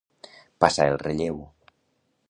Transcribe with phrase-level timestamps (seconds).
[0.65, 1.39] Passar el relleu.